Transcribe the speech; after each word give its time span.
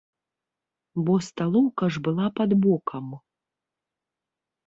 Бо 1.09 1.13
сталоўка 1.27 1.83
ж 1.97 2.01
была 2.07 2.25
пад 2.39 2.51
бокам. 2.63 3.05